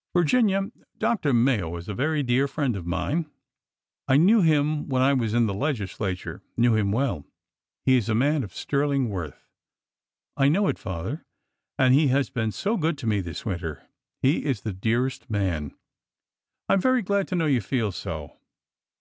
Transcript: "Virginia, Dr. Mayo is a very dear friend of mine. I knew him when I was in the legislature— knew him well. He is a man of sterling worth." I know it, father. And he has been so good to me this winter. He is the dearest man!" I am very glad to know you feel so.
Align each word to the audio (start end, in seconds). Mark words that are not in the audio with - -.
"Virginia, 0.16 0.70
Dr. 0.96 1.32
Mayo 1.32 1.76
is 1.76 1.88
a 1.88 1.92
very 1.94 2.22
dear 2.22 2.46
friend 2.46 2.76
of 2.76 2.86
mine. 2.86 3.28
I 4.06 4.16
knew 4.16 4.40
him 4.40 4.88
when 4.88 5.02
I 5.02 5.12
was 5.12 5.34
in 5.34 5.46
the 5.46 5.52
legislature— 5.54 6.40
knew 6.56 6.76
him 6.76 6.92
well. 6.92 7.26
He 7.84 7.96
is 7.96 8.08
a 8.08 8.14
man 8.14 8.44
of 8.44 8.54
sterling 8.54 9.08
worth." 9.10 9.48
I 10.36 10.46
know 10.48 10.68
it, 10.68 10.78
father. 10.78 11.24
And 11.80 11.94
he 11.94 12.06
has 12.14 12.30
been 12.30 12.52
so 12.52 12.76
good 12.76 12.96
to 12.98 13.08
me 13.08 13.20
this 13.20 13.44
winter. 13.44 13.88
He 14.20 14.44
is 14.44 14.60
the 14.60 14.72
dearest 14.72 15.28
man!" 15.28 15.74
I 16.68 16.74
am 16.74 16.80
very 16.80 17.02
glad 17.02 17.26
to 17.26 17.34
know 17.34 17.46
you 17.46 17.60
feel 17.60 17.90
so. 17.90 18.36